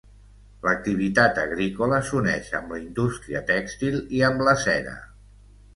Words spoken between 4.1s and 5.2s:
i amb la cera.